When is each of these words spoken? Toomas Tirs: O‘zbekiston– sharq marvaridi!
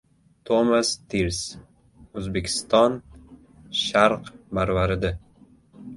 Toomas 0.49 0.89
Tirs: 1.13 1.41
O‘zbekiston– 2.21 2.97
sharq 3.83 4.33
marvaridi! 4.59 5.17